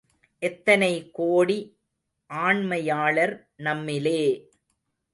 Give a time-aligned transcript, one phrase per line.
[0.41, 1.57] எத்தனை கோடி
[2.29, 3.35] ஆண்மையாளர்,
[3.57, 4.21] நம்மிலே!